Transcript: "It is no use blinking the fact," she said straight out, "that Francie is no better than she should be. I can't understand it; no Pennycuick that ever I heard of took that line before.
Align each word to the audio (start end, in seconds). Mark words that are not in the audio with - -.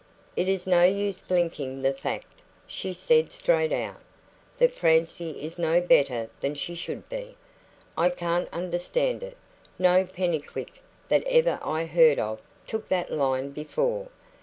"It 0.35 0.47
is 0.49 0.65
no 0.65 0.83
use 0.83 1.21
blinking 1.21 1.83
the 1.83 1.93
fact," 1.93 2.41
she 2.65 2.91
said 2.91 3.31
straight 3.31 3.71
out, 3.71 4.01
"that 4.57 4.73
Francie 4.73 5.33
is 5.45 5.59
no 5.59 5.79
better 5.79 6.27
than 6.39 6.55
she 6.55 6.73
should 6.73 7.07
be. 7.07 7.35
I 7.95 8.09
can't 8.09 8.49
understand 8.51 9.21
it; 9.21 9.37
no 9.77 10.03
Pennycuick 10.05 10.81
that 11.09 11.23
ever 11.27 11.59
I 11.63 11.85
heard 11.85 12.17
of 12.17 12.41
took 12.65 12.87
that 12.89 13.11
line 13.11 13.51
before. 13.51 14.07